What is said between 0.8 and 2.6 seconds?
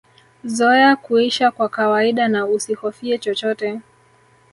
kuisha kwa kawaida na